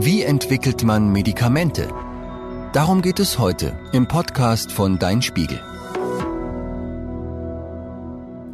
Wie 0.00 0.22
entwickelt 0.22 0.84
man 0.84 1.10
Medikamente? 1.10 1.92
Darum 2.72 3.02
geht 3.02 3.18
es 3.18 3.40
heute 3.40 3.76
im 3.92 4.06
Podcast 4.06 4.70
von 4.70 5.00
Dein 5.00 5.22
Spiegel. 5.22 5.60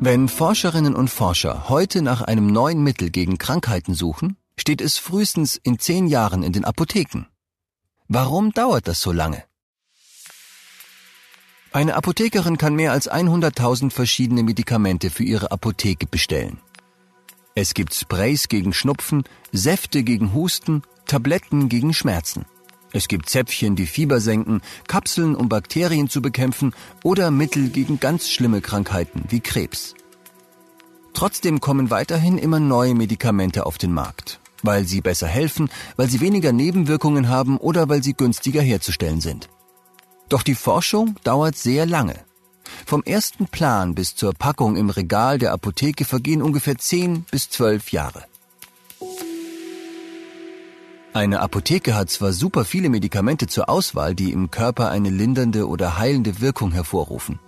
Wenn 0.00 0.28
Forscherinnen 0.28 0.94
und 0.94 1.10
Forscher 1.10 1.68
heute 1.68 2.00
nach 2.00 2.22
einem 2.22 2.46
neuen 2.46 2.82
Mittel 2.82 3.10
gegen 3.10 3.36
Krankheiten 3.36 3.92
suchen, 3.92 4.38
steht 4.56 4.80
es 4.80 4.96
frühestens 4.96 5.60
in 5.62 5.78
zehn 5.78 6.06
Jahren 6.06 6.42
in 6.42 6.54
den 6.54 6.64
Apotheken. 6.64 7.26
Warum 8.08 8.52
dauert 8.52 8.88
das 8.88 9.02
so 9.02 9.12
lange? 9.12 9.44
Eine 11.72 11.96
Apothekerin 11.96 12.56
kann 12.56 12.74
mehr 12.74 12.92
als 12.92 13.10
100.000 13.10 13.90
verschiedene 13.90 14.44
Medikamente 14.44 15.10
für 15.10 15.24
ihre 15.24 15.50
Apotheke 15.50 16.06
bestellen. 16.06 16.58
Es 17.54 17.74
gibt 17.74 17.92
Sprays 17.92 18.48
gegen 18.48 18.72
Schnupfen, 18.72 19.24
Säfte 19.52 20.04
gegen 20.04 20.32
Husten, 20.32 20.82
Tabletten 21.14 21.68
gegen 21.68 21.94
Schmerzen. 21.94 22.44
Es 22.90 23.06
gibt 23.06 23.28
Zäpfchen, 23.28 23.76
die 23.76 23.86
Fieber 23.86 24.20
senken, 24.20 24.62
Kapseln, 24.88 25.36
um 25.36 25.48
Bakterien 25.48 26.08
zu 26.08 26.20
bekämpfen 26.20 26.74
oder 27.04 27.30
Mittel 27.30 27.68
gegen 27.68 28.00
ganz 28.00 28.28
schlimme 28.28 28.60
Krankheiten 28.60 29.22
wie 29.28 29.38
Krebs. 29.38 29.94
Trotzdem 31.12 31.60
kommen 31.60 31.90
weiterhin 31.90 32.36
immer 32.36 32.58
neue 32.58 32.96
Medikamente 32.96 33.64
auf 33.64 33.78
den 33.78 33.92
Markt, 33.92 34.40
weil 34.64 34.88
sie 34.88 35.02
besser 35.02 35.28
helfen, 35.28 35.70
weil 35.94 36.10
sie 36.10 36.20
weniger 36.20 36.50
Nebenwirkungen 36.50 37.28
haben 37.28 37.58
oder 37.58 37.88
weil 37.88 38.02
sie 38.02 38.14
günstiger 38.14 38.60
herzustellen 38.60 39.20
sind. 39.20 39.48
Doch 40.28 40.42
die 40.42 40.56
Forschung 40.56 41.14
dauert 41.22 41.54
sehr 41.54 41.86
lange. 41.86 42.24
Vom 42.86 43.04
ersten 43.04 43.46
Plan 43.46 43.94
bis 43.94 44.16
zur 44.16 44.34
Packung 44.34 44.74
im 44.74 44.90
Regal 44.90 45.38
der 45.38 45.52
Apotheke 45.52 46.04
vergehen 46.04 46.42
ungefähr 46.42 46.76
10 46.76 47.26
bis 47.30 47.50
12 47.50 47.92
Jahre. 47.92 48.24
Eine 51.14 51.38
Apotheke 51.42 51.94
hat 51.94 52.10
zwar 52.10 52.32
super 52.32 52.64
viele 52.64 52.88
Medikamente 52.88 53.46
zur 53.46 53.68
Auswahl, 53.68 54.16
die 54.16 54.32
im 54.32 54.50
Körper 54.50 54.90
eine 54.90 55.10
lindernde 55.10 55.68
oder 55.68 55.96
heilende 55.96 56.40
Wirkung 56.40 56.72
hervorrufen. 56.72 57.38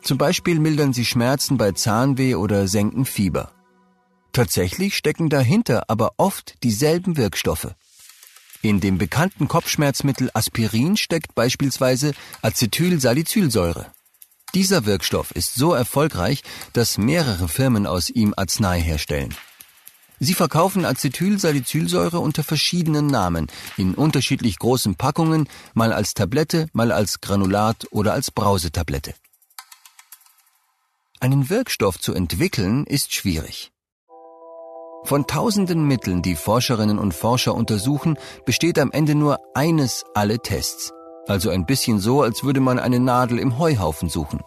Zum 0.00 0.16
Beispiel 0.16 0.60
mildern 0.60 0.92
sie 0.92 1.04
Schmerzen 1.04 1.56
bei 1.56 1.72
Zahnweh 1.72 2.36
oder 2.36 2.68
senken 2.68 3.04
Fieber. 3.04 3.50
Tatsächlich 4.30 4.96
stecken 4.96 5.28
dahinter 5.28 5.90
aber 5.90 6.12
oft 6.18 6.62
dieselben 6.62 7.16
Wirkstoffe. 7.16 7.74
In 8.62 8.78
dem 8.78 8.96
bekannten 8.96 9.48
Kopfschmerzmittel 9.48 10.30
Aspirin 10.32 10.96
steckt 10.96 11.34
beispielsweise 11.34 12.12
Acetylsalicylsäure. 12.42 13.86
Dieser 14.54 14.86
Wirkstoff 14.86 15.32
ist 15.32 15.56
so 15.56 15.74
erfolgreich, 15.74 16.44
dass 16.74 16.96
mehrere 16.96 17.48
Firmen 17.48 17.88
aus 17.88 18.08
ihm 18.08 18.34
Arznei 18.36 18.80
herstellen. 18.80 19.34
Sie 20.18 20.34
verkaufen 20.34 20.84
Acetylsalicylsäure 20.84 22.20
unter 22.20 22.42
verschiedenen 22.42 23.06
Namen, 23.06 23.48
in 23.76 23.94
unterschiedlich 23.94 24.58
großen 24.58 24.94
Packungen, 24.94 25.48
mal 25.74 25.92
als 25.92 26.14
Tablette, 26.14 26.68
mal 26.72 26.90
als 26.90 27.20
Granulat 27.20 27.86
oder 27.90 28.14
als 28.14 28.30
Brausetablette. 28.30 29.14
Einen 31.20 31.50
Wirkstoff 31.50 31.98
zu 31.98 32.14
entwickeln 32.14 32.84
ist 32.84 33.12
schwierig. 33.12 33.72
Von 35.04 35.26
tausenden 35.26 35.86
Mitteln, 35.86 36.22
die 36.22 36.34
Forscherinnen 36.34 36.98
und 36.98 37.14
Forscher 37.14 37.54
untersuchen, 37.54 38.18
besteht 38.44 38.78
am 38.78 38.90
Ende 38.90 39.14
nur 39.14 39.38
eines 39.54 40.04
alle 40.14 40.40
Tests. 40.40 40.92
Also 41.28 41.50
ein 41.50 41.66
bisschen 41.66 42.00
so, 42.00 42.22
als 42.22 42.42
würde 42.42 42.60
man 42.60 42.78
eine 42.78 43.00
Nadel 43.00 43.38
im 43.38 43.58
Heuhaufen 43.58 44.08
suchen. 44.08 44.40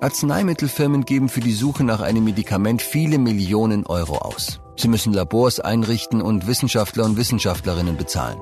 Arzneimittelfirmen 0.00 1.04
geben 1.04 1.28
für 1.28 1.40
die 1.40 1.52
Suche 1.52 1.84
nach 1.84 2.00
einem 2.00 2.24
Medikament 2.24 2.80
viele 2.80 3.18
Millionen 3.18 3.86
Euro 3.86 4.16
aus. 4.18 4.60
Sie 4.76 4.88
müssen 4.88 5.12
Labors 5.12 5.60
einrichten 5.60 6.22
und 6.22 6.46
Wissenschaftler 6.46 7.04
und 7.04 7.18
Wissenschaftlerinnen 7.18 7.96
bezahlen. 7.96 8.40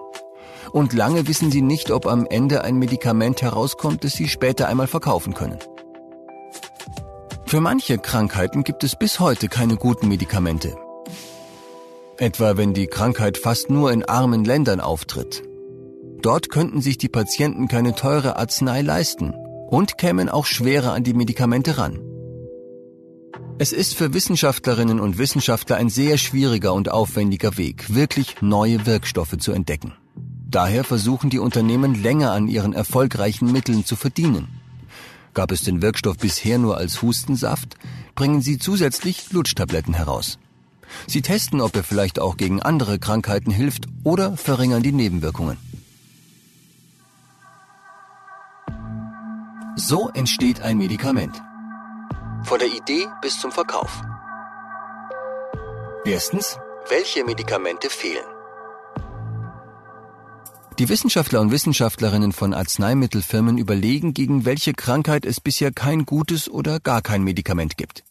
Und 0.71 0.93
lange 0.93 1.27
wissen 1.27 1.51
sie 1.51 1.63
nicht, 1.63 1.91
ob 1.91 2.07
am 2.07 2.27
Ende 2.27 2.63
ein 2.63 2.77
Medikament 2.77 3.43
herauskommt, 3.43 4.05
das 4.05 4.13
sie 4.13 4.29
später 4.29 4.69
einmal 4.69 4.87
verkaufen 4.87 5.35
können. 5.35 5.59
Für 7.47 7.61
manche 7.61 7.99
Krankheiten 7.99 8.63
gibt 8.63 8.85
es 8.85 8.95
bis 8.97 9.19
heute 9.19 9.49
keine 9.49 9.77
guten 9.77 10.07
Medikamente. 10.09 10.77
Etwa 12.19 12.57
wenn 12.57 12.75
die 12.75 12.87
Krankheit 12.87 13.39
fast 13.39 13.71
nur 13.71 13.91
in 13.91 14.05
armen 14.05 14.45
Ländern 14.45 14.81
auftritt 14.81 15.43
Dort 16.21 16.51
könnten 16.51 16.81
sich 16.81 16.99
die 16.99 17.09
Patienten 17.09 17.69
keine 17.69 17.95
teure 17.95 18.37
Arznei 18.37 18.83
leisten 18.83 19.35
und 19.69 19.99
kämen 19.99 20.29
auch 20.29 20.47
schwerer 20.47 20.93
an 20.95 21.05
die 21.05 21.15
Medikamente 21.15 21.79
ran. 21.79 22.01
Es 23.59 23.73
ist 23.73 23.95
für 23.95 24.15
Wissenschaftlerinnen 24.15 25.01
und 25.01 25.19
Wissenschaftler 25.19 25.77
ein 25.77 25.91
sehr 25.91 26.17
schwieriger 26.17 26.73
und 26.73 26.91
aufwendiger 26.91 27.59
Weg, 27.59 27.95
wirklich 27.95 28.41
neue 28.41 28.87
Wirkstoffe 28.87 29.37
zu 29.39 29.53
entdecken. 29.53 29.95
Daher 30.51 30.85
versuchen 30.85 31.29
die 31.29 31.41
Unternehmen 31.41 32.01
länger 32.03 32.33
an 32.33 32.49
ihren 32.49 32.73
erfolgreichen 32.73 33.53
Mitteln 33.53 33.85
zu 33.85 33.97
verdienen. 33.97 34.49
Gab 35.35 35.53
es 35.53 35.63
den 35.63 35.83
Wirkstoff 35.83 36.17
bisher 36.17 36.59
nur 36.59 36.79
als 36.79 37.03
Hustensaft, 37.03 37.77
bringen 38.15 38.41
sie 38.41 38.59
zusätzlich 38.59 39.31
Lutschtabletten 39.33 39.93
heraus. 39.93 40.39
Sie 41.07 41.21
testen, 41.21 41.61
ob 41.61 41.77
er 41.77 41.85
vielleicht 41.85 42.19
auch 42.19 42.39
gegen 42.39 42.63
andere 42.63 42.99
Krankheiten 42.99 43.51
hilft 43.51 43.87
oder 44.05 44.37
verringern 44.37 44.83
die 44.83 44.93
Nebenwirkungen. 44.93 45.59
So 49.81 50.11
entsteht 50.13 50.61
ein 50.61 50.77
Medikament. 50.77 51.41
Von 52.43 52.59
der 52.59 52.67
Idee 52.67 53.07
bis 53.23 53.39
zum 53.39 53.53
Verkauf. 53.53 54.03
Erstens, 56.05 56.59
welche 56.89 57.25
Medikamente 57.25 57.89
fehlen? 57.89 58.27
Die 60.81 60.89
Wissenschaftler 60.89 61.41
und 61.41 61.53
Wissenschaftlerinnen 61.53 62.33
von 62.33 62.55
Arzneimittelfirmen 62.55 63.57
überlegen, 63.57 64.15
gegen 64.15 64.45
welche 64.45 64.73
Krankheit 64.73 65.25
es 65.25 65.41
bisher 65.41 65.71
kein 65.71 66.07
gutes 66.07 66.51
oder 66.51 66.81
gar 66.81 67.01
kein 67.01 67.23
Medikament 67.23 67.77
gibt. 67.77 68.03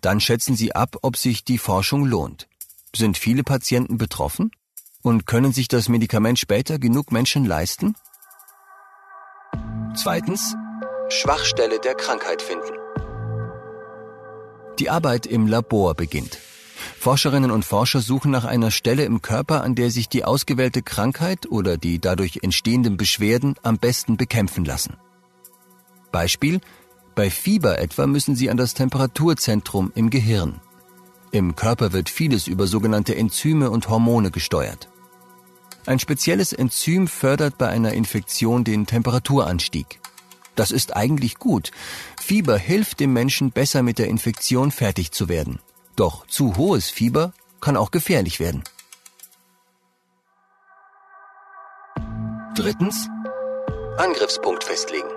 Dann 0.00 0.18
schätzen 0.18 0.56
sie 0.56 0.74
ab, 0.74 0.96
ob 1.02 1.18
sich 1.18 1.44
die 1.44 1.58
Forschung 1.58 2.06
lohnt. 2.06 2.48
Sind 2.96 3.18
viele 3.18 3.44
Patienten 3.44 3.98
betroffen? 3.98 4.50
Und 5.02 5.26
können 5.26 5.52
sich 5.52 5.68
das 5.68 5.90
Medikament 5.90 6.38
später 6.38 6.78
genug 6.78 7.12
Menschen 7.12 7.44
leisten? 7.44 7.96
Zweitens, 9.94 10.56
Schwachstelle 11.12 11.78
der 11.78 11.94
Krankheit 11.94 12.40
finden. 12.40 12.72
Die 14.78 14.88
Arbeit 14.88 15.26
im 15.26 15.46
Labor 15.46 15.94
beginnt. 15.94 16.38
Forscherinnen 16.98 17.50
und 17.50 17.66
Forscher 17.66 18.00
suchen 18.00 18.30
nach 18.30 18.46
einer 18.46 18.70
Stelle 18.70 19.04
im 19.04 19.20
Körper, 19.20 19.62
an 19.62 19.74
der 19.74 19.90
sich 19.90 20.08
die 20.08 20.24
ausgewählte 20.24 20.80
Krankheit 20.80 21.46
oder 21.50 21.76
die 21.76 21.98
dadurch 21.98 22.38
entstehenden 22.42 22.96
Beschwerden 22.96 23.56
am 23.62 23.76
besten 23.76 24.16
bekämpfen 24.16 24.64
lassen. 24.64 24.96
Beispiel, 26.12 26.60
bei 27.14 27.28
Fieber 27.28 27.78
etwa 27.78 28.06
müssen 28.06 28.34
sie 28.34 28.48
an 28.48 28.56
das 28.56 28.72
Temperaturzentrum 28.72 29.92
im 29.94 30.08
Gehirn. 30.08 30.62
Im 31.30 31.56
Körper 31.56 31.92
wird 31.92 32.08
vieles 32.08 32.46
über 32.46 32.66
sogenannte 32.66 33.14
Enzyme 33.14 33.70
und 33.70 33.90
Hormone 33.90 34.30
gesteuert. 34.30 34.88
Ein 35.84 35.98
spezielles 35.98 36.54
Enzym 36.54 37.06
fördert 37.06 37.58
bei 37.58 37.68
einer 37.68 37.92
Infektion 37.92 38.64
den 38.64 38.86
Temperaturanstieg. 38.86 40.00
Das 40.54 40.70
ist 40.70 40.94
eigentlich 40.96 41.38
gut. 41.38 41.70
Fieber 42.20 42.58
hilft 42.58 43.00
dem 43.00 43.12
Menschen 43.12 43.52
besser 43.52 43.82
mit 43.82 43.98
der 43.98 44.08
Infektion 44.08 44.70
fertig 44.70 45.12
zu 45.12 45.28
werden. 45.28 45.60
Doch 45.96 46.26
zu 46.26 46.56
hohes 46.56 46.90
Fieber 46.90 47.32
kann 47.60 47.76
auch 47.76 47.90
gefährlich 47.90 48.40
werden. 48.40 48.64
Drittens. 52.54 53.08
Angriffspunkt 53.96 54.64
festlegen. 54.64 55.08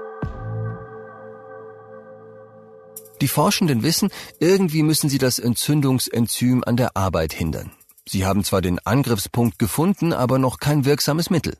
Die 3.22 3.28
Forschenden 3.28 3.84
wissen, 3.84 4.09
irgendwie 4.40 4.84
müssen 4.84 5.09
sie 5.09 5.18
das 5.18 5.40
Entzündungsenzym 5.40 6.63
an 6.66 6.78
der 6.78 6.95
Arbeit 6.97 7.34
hindern. 7.34 7.72
Sie 8.07 8.25
haben 8.25 8.44
zwar 8.44 8.62
den 8.62 8.79
Angriffspunkt 8.79 9.57
gefunden, 9.57 10.13
aber 10.13 10.38
noch 10.38 10.60
kein 10.60 10.86
wirksames 10.86 11.30
Mittel. 11.30 11.57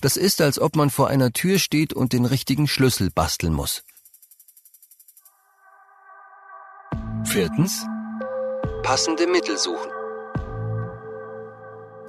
Das 0.00 0.16
ist, 0.16 0.40
als 0.40 0.58
ob 0.60 0.76
man 0.76 0.90
vor 0.90 1.08
einer 1.08 1.32
Tür 1.32 1.58
steht 1.58 1.92
und 1.92 2.12
den 2.12 2.24
richtigen 2.24 2.68
Schlüssel 2.68 3.10
basteln 3.10 3.52
muss. 3.52 3.84
Viertens. 7.24 7.86
Passende 8.82 9.26
Mittel 9.26 9.56
suchen. 9.56 9.90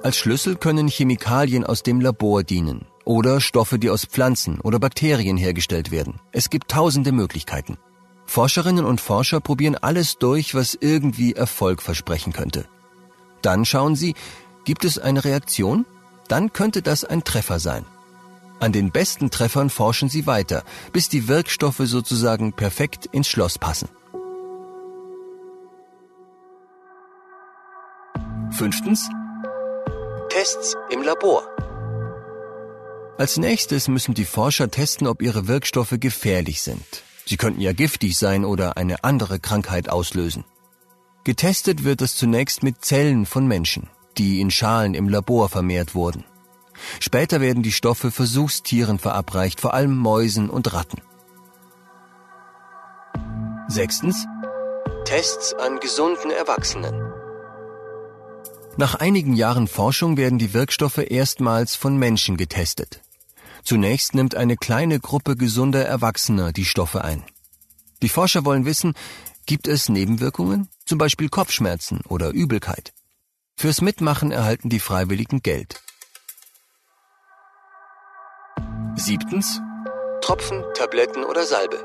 Als 0.02 0.18
Schlüssel 0.18 0.56
können 0.56 0.88
Chemikalien 0.88 1.64
aus 1.64 1.82
dem 1.82 2.00
Labor 2.00 2.42
dienen 2.42 2.86
oder 3.04 3.40
Stoffe, 3.40 3.78
die 3.78 3.90
aus 3.90 4.04
Pflanzen 4.04 4.60
oder 4.60 4.78
Bakterien 4.78 5.36
hergestellt 5.36 5.90
werden. 5.90 6.20
Es 6.32 6.50
gibt 6.50 6.70
tausende 6.70 7.12
Möglichkeiten. 7.12 7.78
Forscherinnen 8.26 8.84
und 8.84 9.00
Forscher 9.00 9.40
probieren 9.40 9.76
alles 9.76 10.18
durch, 10.18 10.54
was 10.54 10.76
irgendwie 10.78 11.34
Erfolg 11.34 11.80
versprechen 11.82 12.32
könnte. 12.32 12.66
Dann 13.42 13.64
schauen 13.64 13.96
sie, 13.96 14.14
gibt 14.64 14.84
es 14.84 14.98
eine 14.98 15.24
Reaktion? 15.24 15.86
Dann 16.28 16.52
könnte 16.52 16.82
das 16.82 17.04
ein 17.04 17.24
Treffer 17.24 17.58
sein. 17.58 17.84
An 18.60 18.72
den 18.72 18.90
besten 18.90 19.30
Treffern 19.30 19.68
forschen 19.68 20.08
sie 20.08 20.26
weiter, 20.26 20.64
bis 20.92 21.08
die 21.08 21.28
Wirkstoffe 21.28 21.82
sozusagen 21.84 22.52
perfekt 22.52 23.06
ins 23.06 23.28
Schloss 23.28 23.58
passen. 23.58 23.88
Fünftens. 28.52 29.08
Tests 30.28 30.76
im 30.90 31.02
Labor. 31.02 31.42
Als 33.18 33.36
nächstes 33.36 33.88
müssen 33.88 34.14
die 34.14 34.24
Forscher 34.24 34.70
testen, 34.70 35.06
ob 35.06 35.22
ihre 35.22 35.46
Wirkstoffe 35.46 35.96
gefährlich 35.98 36.62
sind. 36.62 36.84
Sie 37.26 37.36
könnten 37.36 37.60
ja 37.60 37.72
giftig 37.72 38.16
sein 38.16 38.44
oder 38.44 38.76
eine 38.76 39.02
andere 39.04 39.40
Krankheit 39.40 39.88
auslösen. 39.88 40.44
Getestet 41.24 41.84
wird 41.84 42.02
es 42.02 42.16
zunächst 42.16 42.62
mit 42.62 42.84
Zellen 42.84 43.24
von 43.24 43.46
Menschen, 43.46 43.88
die 44.18 44.40
in 44.40 44.50
Schalen 44.50 44.94
im 44.94 45.08
Labor 45.08 45.48
vermehrt 45.48 45.94
wurden. 45.94 46.24
Später 47.00 47.40
werden 47.40 47.62
die 47.62 47.72
Stoffe 47.72 48.10
Versuchstieren 48.10 48.98
verabreicht, 48.98 49.60
vor 49.60 49.74
allem 49.74 49.96
Mäusen 49.96 50.50
und 50.50 50.72
Ratten. 50.72 51.00
Sechstens. 53.68 54.26
Tests 55.04 55.54
an 55.54 55.80
gesunden 55.80 56.30
Erwachsenen. 56.30 57.12
Nach 58.76 58.96
einigen 58.96 59.34
Jahren 59.34 59.68
Forschung 59.68 60.16
werden 60.16 60.38
die 60.38 60.52
Wirkstoffe 60.52 60.98
erstmals 60.98 61.76
von 61.76 61.96
Menschen 61.96 62.36
getestet. 62.36 63.02
Zunächst 63.62 64.14
nimmt 64.14 64.34
eine 64.34 64.56
kleine 64.56 64.98
Gruppe 64.98 65.36
gesunder 65.36 65.84
Erwachsener 65.84 66.52
die 66.52 66.64
Stoffe 66.64 67.04
ein. 67.04 67.22
Die 68.02 68.08
Forscher 68.08 68.44
wollen 68.44 68.64
wissen, 68.64 68.94
gibt 69.46 69.68
es 69.68 69.88
Nebenwirkungen, 69.88 70.68
zum 70.84 70.98
Beispiel 70.98 71.28
Kopfschmerzen 71.28 72.00
oder 72.08 72.30
Übelkeit. 72.30 72.92
Fürs 73.56 73.80
Mitmachen 73.80 74.30
erhalten 74.30 74.68
die 74.68 74.80
Freiwilligen 74.80 75.40
Geld. 75.42 75.80
Siebtens. 78.96 79.60
Tropfen, 80.20 80.62
Tabletten 80.74 81.24
oder 81.24 81.44
Salbe. 81.46 81.78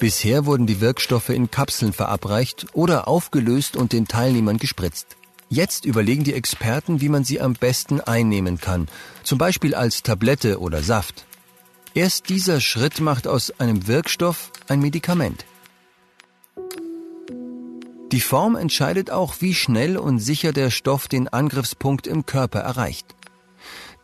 Bisher 0.00 0.46
wurden 0.46 0.66
die 0.66 0.80
Wirkstoffe 0.80 1.28
in 1.28 1.50
Kapseln 1.50 1.92
verabreicht 1.92 2.66
oder 2.72 3.08
aufgelöst 3.08 3.76
und 3.76 3.92
den 3.92 4.08
Teilnehmern 4.08 4.58
gespritzt. 4.58 5.16
Jetzt 5.48 5.84
überlegen 5.84 6.24
die 6.24 6.34
Experten, 6.34 7.00
wie 7.00 7.08
man 7.08 7.24
sie 7.24 7.40
am 7.40 7.52
besten 7.52 8.00
einnehmen 8.00 8.58
kann, 8.58 8.88
zum 9.22 9.38
Beispiel 9.38 9.74
als 9.74 10.02
Tablette 10.02 10.60
oder 10.60 10.82
Saft. 10.82 11.24
Erst 11.94 12.30
dieser 12.30 12.60
Schritt 12.60 13.00
macht 13.00 13.28
aus 13.28 13.52
einem 13.60 13.86
Wirkstoff 13.86 14.50
ein 14.66 14.80
Medikament. 14.80 15.44
Die 18.12 18.20
Form 18.20 18.56
entscheidet 18.56 19.10
auch, 19.10 19.36
wie 19.40 19.54
schnell 19.54 19.96
und 19.96 20.18
sicher 20.18 20.52
der 20.52 20.70
Stoff 20.70 21.08
den 21.08 21.28
Angriffspunkt 21.28 22.06
im 22.06 22.26
Körper 22.26 22.60
erreicht. 22.60 23.16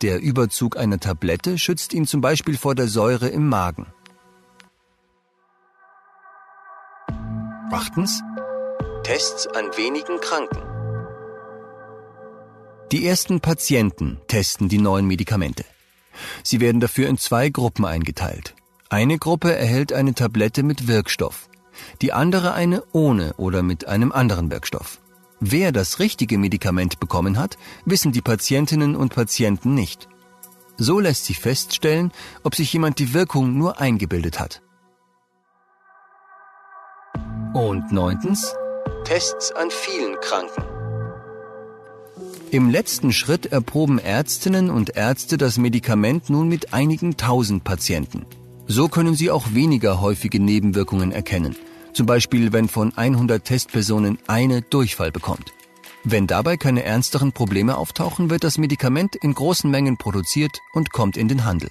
Der 0.01 0.19
Überzug 0.19 0.77
einer 0.77 0.99
Tablette 0.99 1.59
schützt 1.59 1.93
ihn 1.93 2.07
zum 2.07 2.19
Beispiel 2.19 2.57
vor 2.57 2.73
der 2.73 2.87
Säure 2.87 3.27
im 3.27 3.47
Magen. 3.47 3.85
Achtens. 7.71 8.21
Tests 9.03 9.45
an 9.47 9.65
wenigen 9.77 10.19
Kranken. 10.19 10.59
Die 12.91 13.05
ersten 13.05 13.41
Patienten 13.41 14.19
testen 14.27 14.69
die 14.69 14.79
neuen 14.79 15.05
Medikamente. 15.05 15.65
Sie 16.43 16.59
werden 16.59 16.81
dafür 16.81 17.07
in 17.07 17.19
zwei 17.19 17.49
Gruppen 17.49 17.85
eingeteilt. 17.85 18.55
Eine 18.89 19.19
Gruppe 19.19 19.55
erhält 19.55 19.93
eine 19.93 20.15
Tablette 20.15 20.63
mit 20.63 20.87
Wirkstoff, 20.87 21.47
die 22.01 22.13
andere 22.13 22.53
eine 22.53 22.83
ohne 22.91 23.33
oder 23.37 23.63
mit 23.63 23.87
einem 23.87 24.11
anderen 24.11 24.51
Wirkstoff. 24.51 24.99
Wer 25.39 25.71
das 25.71 25.99
richtige 25.99 26.37
Medikament 26.37 26.99
bekommen 26.99 27.37
hat, 27.37 27.57
wissen 27.85 28.11
die 28.11 28.21
Patientinnen 28.21 28.95
und 28.95 29.13
Patienten 29.13 29.73
nicht. 29.73 30.09
So 30.77 30.99
lässt 30.99 31.25
sich 31.25 31.39
feststellen, 31.39 32.11
ob 32.43 32.55
sich 32.55 32.71
jemand 32.73 32.99
die 32.99 33.13
Wirkung 33.13 33.57
nur 33.57 33.79
eingebildet 33.79 34.39
hat. 34.39 34.61
Und 37.53 37.91
neuntens, 37.91 38.53
Tests 39.03 39.51
an 39.51 39.69
vielen 39.71 40.15
Kranken. 40.21 40.63
Im 42.51 42.69
letzten 42.69 43.13
Schritt 43.13 43.45
erproben 43.45 43.99
Ärztinnen 43.99 44.69
und 44.69 44.95
Ärzte 44.95 45.37
das 45.37 45.57
Medikament 45.57 46.29
nun 46.29 46.47
mit 46.47 46.73
einigen 46.73 47.15
tausend 47.15 47.63
Patienten. 47.63 48.25
So 48.67 48.87
können 48.87 49.15
sie 49.15 49.31
auch 49.31 49.53
weniger 49.53 50.01
häufige 50.01 50.39
Nebenwirkungen 50.39 51.11
erkennen. 51.11 51.55
Zum 51.99 52.05
Beispiel, 52.05 52.53
wenn 52.53 52.69
von 52.69 52.97
100 52.97 53.43
Testpersonen 53.43 54.19
eine 54.25 54.61
Durchfall 54.61 55.11
bekommt. 55.11 55.51
Wenn 56.05 56.27
dabei 56.27 56.55
keine 56.55 56.83
ernsteren 56.83 57.33
Probleme 57.33 57.75
auftauchen, 57.75 58.29
wird 58.29 58.45
das 58.45 58.57
Medikament 58.57 59.17
in 59.17 59.33
großen 59.33 59.69
Mengen 59.69 59.97
produziert 59.97 60.61
und 60.71 60.93
kommt 60.93 61.17
in 61.17 61.27
den 61.27 61.43
Handel. 61.43 61.69